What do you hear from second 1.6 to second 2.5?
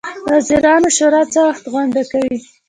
غونډه کوي؟